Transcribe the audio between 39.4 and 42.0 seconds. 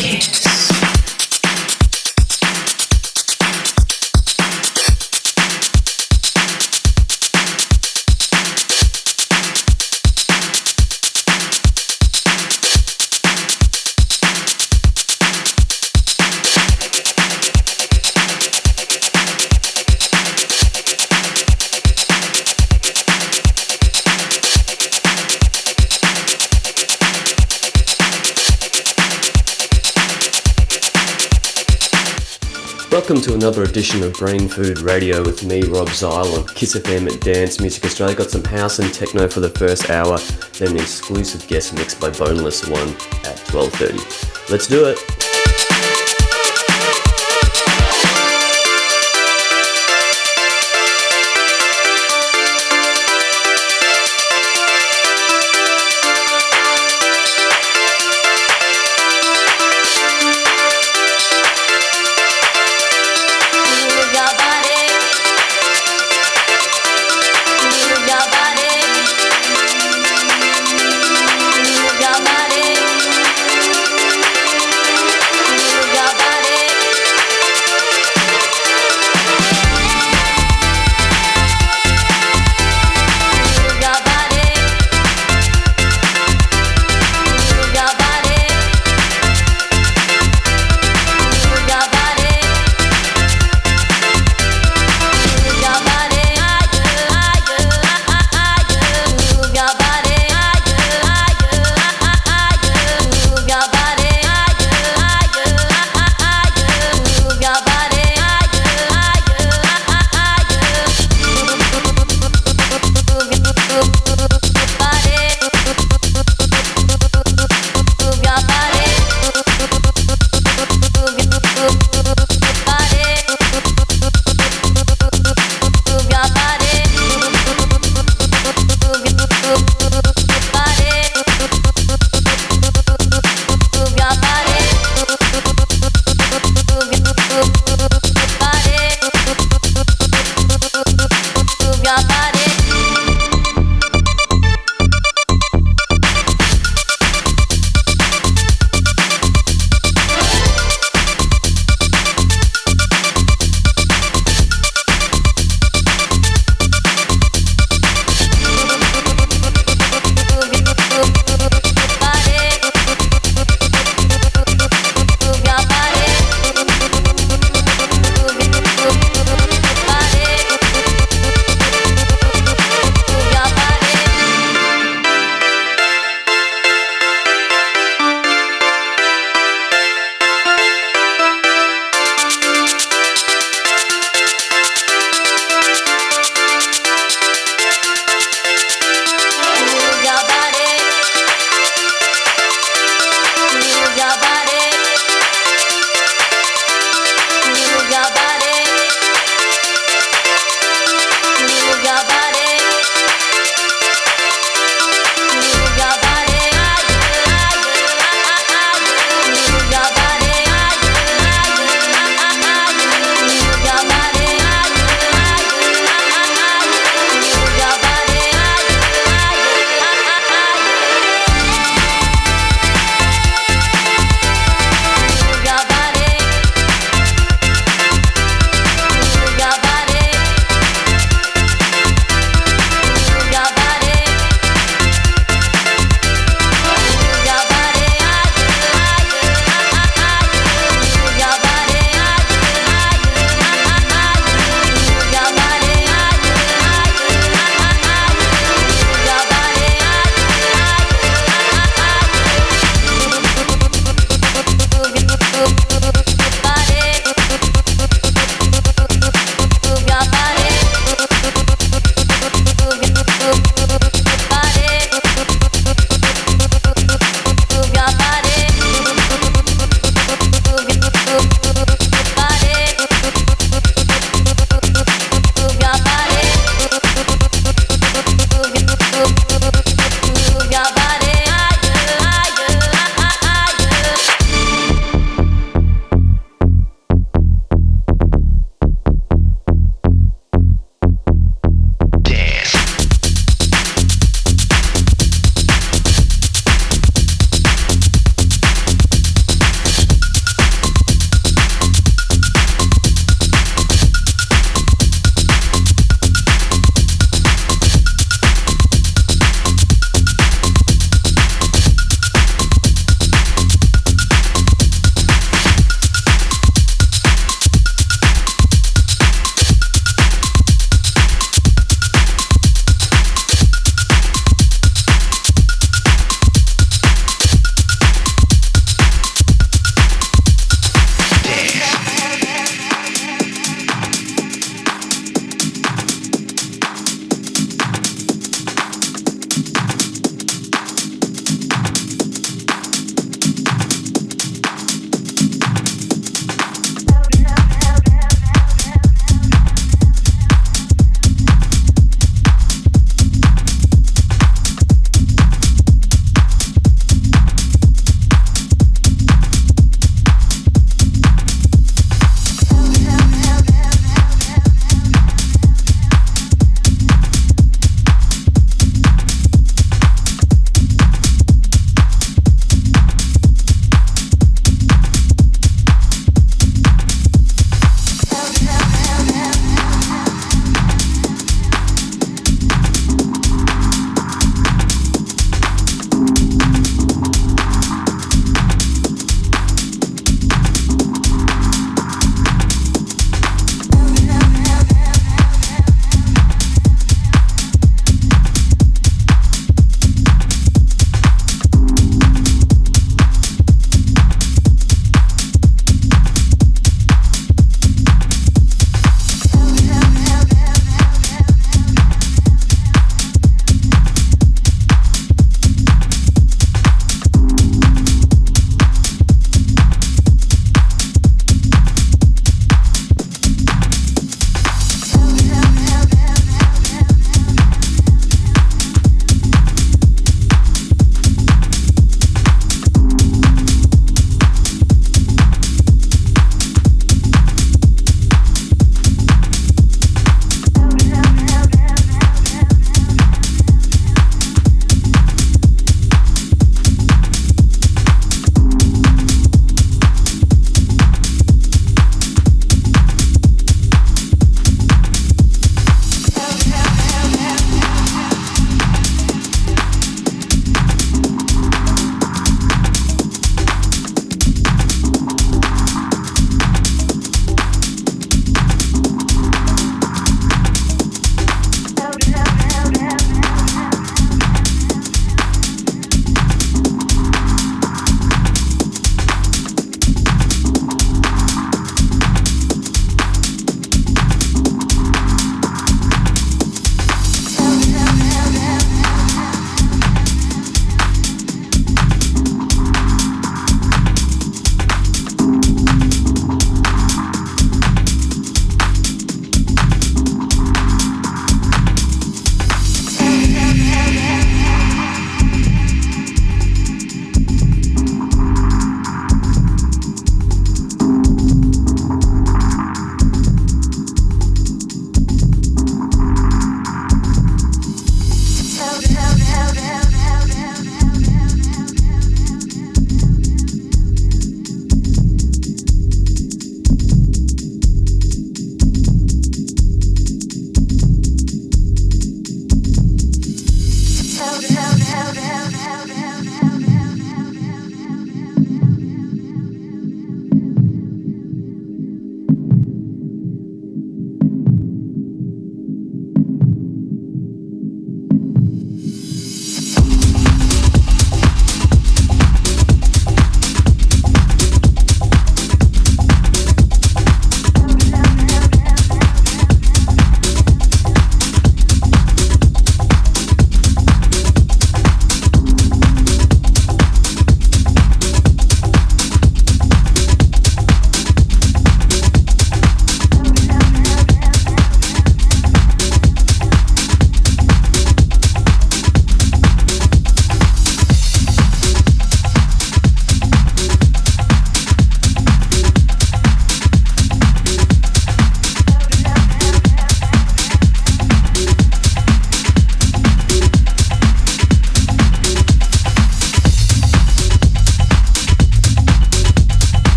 first hour, then an exclusive guest mix